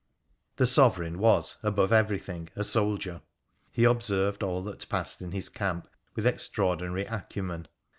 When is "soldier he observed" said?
2.63-4.41